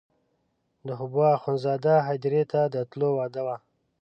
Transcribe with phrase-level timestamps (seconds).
[0.85, 3.55] د حبوا اخندزاده هدیرې ته د تلو وعده وه.